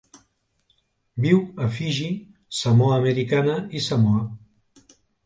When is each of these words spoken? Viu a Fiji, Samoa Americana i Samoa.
Viu 1.25 1.43
a 1.65 1.69
Fiji, 1.75 2.07
Samoa 2.61 2.97
Americana 3.03 3.59
i 3.81 3.83
Samoa. 3.89 4.25